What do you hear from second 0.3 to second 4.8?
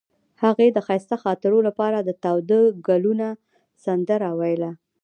هغې د ښایسته خاطرو لپاره د تاوده ګلونه سندره ویله.